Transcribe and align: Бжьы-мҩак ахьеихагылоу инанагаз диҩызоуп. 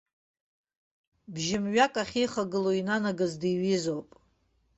Бжьы-мҩак 1.33 1.93
ахьеихагылоу 2.01 2.75
инанагаз 2.79 3.33
диҩызоуп. 3.41 4.09